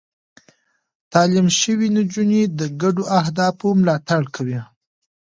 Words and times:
تعليم 1.13 1.47
شوې 1.59 1.87
نجونې 1.97 2.41
د 2.59 2.61
ګډو 2.81 3.03
اهدافو 3.19 3.67
ملاتړ 3.79 4.21
کوي. 4.35 4.59